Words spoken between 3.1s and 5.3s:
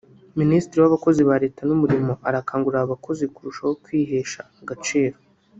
kurushaho kwihesha agaciro